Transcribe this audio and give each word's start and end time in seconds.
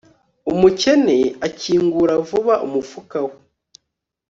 umukene 0.51 1.17
akingura 1.47 2.13
vuba 2.27 2.53
umufuka 2.65 3.17
we 3.27 3.35